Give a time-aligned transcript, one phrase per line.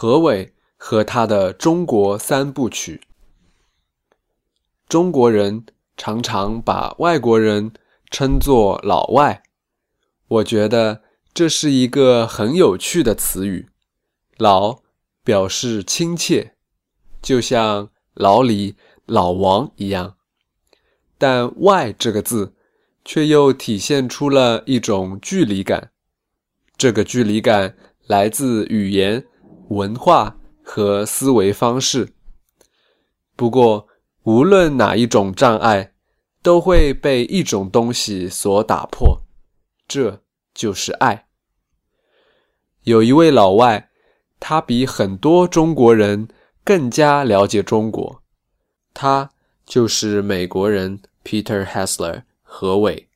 [0.00, 3.00] 何伟和他的中国三部曲。
[4.88, 5.66] 中国人
[5.96, 7.72] 常常把外国人
[8.08, 9.42] 称作“老外”，
[10.28, 11.02] 我觉得
[11.34, 13.70] 这是一个很有趣的词语。
[14.38, 14.82] “老”
[15.24, 16.52] 表示亲切，
[17.20, 20.14] 就像老李、老王一样；
[21.18, 22.54] 但“外”这个字
[23.04, 25.90] 却又体现出了一种距离感。
[26.76, 27.76] 这个距离感
[28.06, 29.26] 来自语言。
[29.68, 32.12] 文化和思维方式。
[33.36, 33.88] 不过，
[34.24, 35.94] 无论哪一种障碍，
[36.42, 39.22] 都会被一种东西所打破，
[39.86, 41.26] 这就是爱。
[42.82, 43.90] 有一位老外，
[44.40, 46.28] 他比很多中国人
[46.64, 48.22] 更加了解中国，
[48.94, 49.30] 他
[49.66, 53.08] 就是美国人 Peter Hessler 何伟。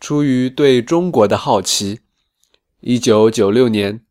[0.00, 2.00] 出于对中国的好奇，
[2.80, 4.04] 一九九六年。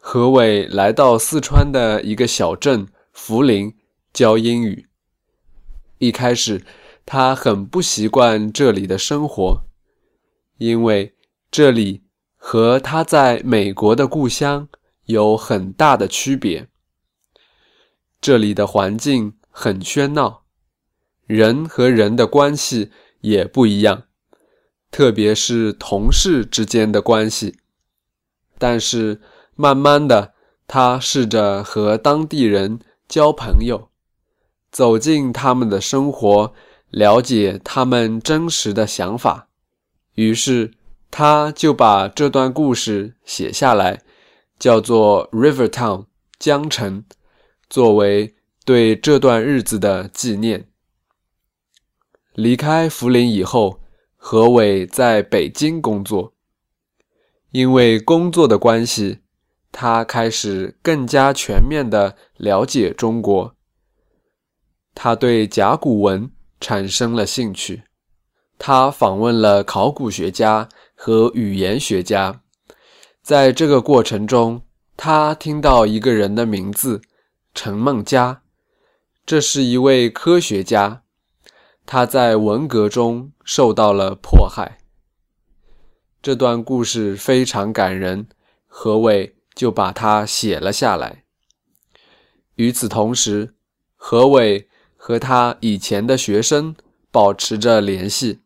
[0.00, 3.76] 何伟来到四川的一个小镇涪陵
[4.12, 4.88] 教英语。
[5.98, 6.64] 一开始，
[7.04, 9.64] 他很不习惯这里的生活，
[10.56, 11.14] 因为
[11.50, 12.04] 这里
[12.36, 14.68] 和他在美国的故乡
[15.06, 16.68] 有很大的区别。
[18.20, 20.44] 这里的环境很喧闹，
[21.26, 24.04] 人和人的关系也不一样，
[24.90, 27.58] 特别是同事之间的关系。
[28.56, 29.20] 但是，
[29.60, 30.34] 慢慢的，
[30.68, 32.78] 他试着和当地人
[33.08, 33.88] 交朋友，
[34.70, 36.54] 走进他们的生活，
[36.90, 39.48] 了解他们真实的想法。
[40.14, 40.74] 于是，
[41.10, 44.04] 他就把这段故事写下来，
[44.60, 46.02] 叫做《River Town》
[46.38, 47.02] 江城，
[47.68, 50.68] 作为对这段日子的纪念。
[52.34, 53.80] 离开涪陵以后，
[54.16, 56.32] 何伟在北京工作，
[57.50, 59.18] 因为工作的关系。
[59.80, 63.54] 他开始更加全面地了解中国。
[64.92, 67.84] 他对甲骨文产生了兴趣。
[68.58, 72.40] 他访问了考古学家和语言学家。
[73.22, 74.62] 在这个过程中，
[74.96, 77.00] 他听到一个人的名字——
[77.54, 78.42] 陈梦家。
[79.24, 81.04] 这是一位科学家。
[81.86, 84.78] 他在文革中受到了迫害。
[86.20, 88.26] 这段故事非常感人。
[88.66, 89.37] 何伟。
[89.58, 91.24] 就把它写了下来。
[92.54, 93.56] 与此同时，
[93.96, 96.76] 何伟和他以前的学生
[97.10, 98.38] 保持着联系。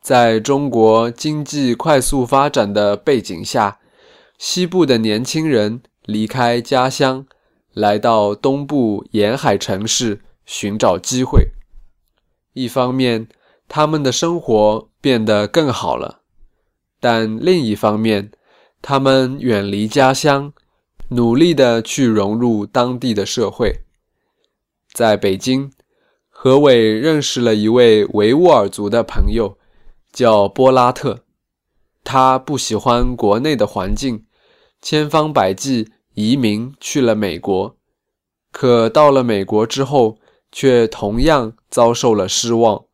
[0.00, 3.80] 在中国经济快速发展的背景下，
[4.38, 7.26] 西部的年轻人离开家乡，
[7.74, 11.50] 来到东部沿海城市寻找机会。
[12.54, 13.28] 一方面，
[13.68, 16.22] 他们的生活变得更好了，
[16.98, 18.30] 但另一方面，
[18.80, 20.52] 他们远离家乡，
[21.08, 23.82] 努力的去融入当地的社会。
[24.92, 25.70] 在北京，
[26.28, 29.58] 何伟认识了一位维吾尔族的朋友，
[30.12, 31.24] 叫波拉特。
[32.04, 34.24] 他不喜欢国内的环境，
[34.80, 37.76] 千方百计移民去了美国。
[38.50, 40.16] 可到了美国之后，
[40.50, 42.84] 却同样遭受了失望，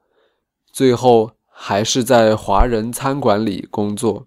[0.73, 4.27] 最后还是在华人餐馆里工作。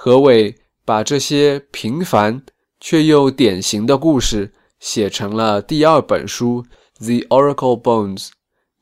[0.00, 0.54] 何伟
[0.84, 2.44] 把这些平凡
[2.78, 6.64] 却又典型的故事写成了第二本书
[7.04, 8.26] 《The Oracle Bones》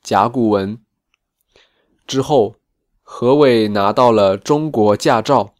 [0.03, 0.77] 甲骨文。
[2.05, 2.57] 之后，
[3.01, 5.55] 何伟拿到了中国驾照，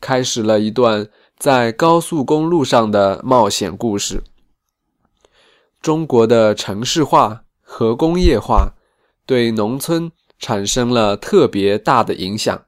[0.00, 4.22] 开始了一段在高速公路上的冒险故事。
[5.82, 8.74] 中国的城市化和工业化
[9.26, 12.65] 对农村产生了特别大的影响。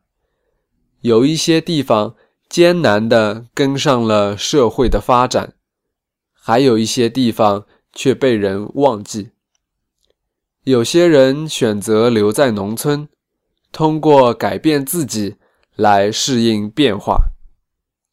[1.03, 2.17] 有一些地方
[2.49, 5.55] 艰难地跟上了社会的发展，
[6.33, 9.31] 还有一些地方却被人忘记。
[10.65, 13.09] 有些人选择留在农村，
[13.71, 15.37] 通过改变自己
[15.77, 17.31] 来适应变化；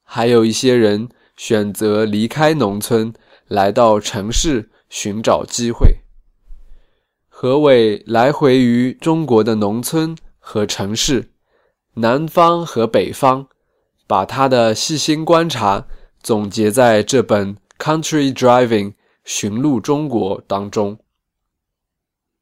[0.03, 3.11] 还有一些人选择离开农村，
[3.47, 5.97] 来到城市寻找机会。
[7.27, 11.31] 何伟来回于中国的农村和城市。
[11.95, 13.47] 南方和北方，
[14.05, 15.87] 把他的细心观察
[16.21, 18.91] 总结在这本《Country Driving》
[19.23, 20.97] 寻路中国当中。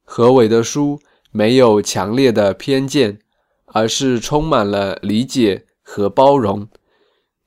[0.04, 1.00] 何伟的书
[1.32, 3.20] 没有强烈的偏见，
[3.66, 6.68] 而是充满了理解和包容。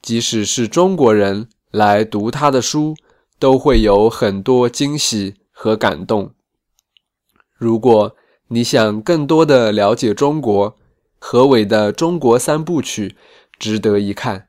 [0.00, 2.94] 即使是中国人来读他的书，
[3.40, 6.30] 都会有很多惊喜和感动。
[7.52, 8.14] 如果
[8.48, 10.76] 你想更多的了解中国，
[11.18, 13.08] 何伟的《中国三部曲》
[13.58, 14.45] 值得一看。